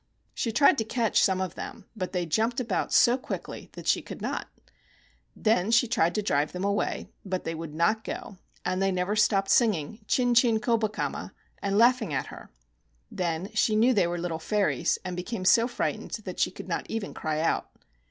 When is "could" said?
4.01-4.19, 16.49-16.67